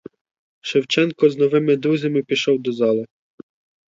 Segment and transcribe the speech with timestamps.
[0.61, 3.05] Шевченко з новими друзями пішов до зали.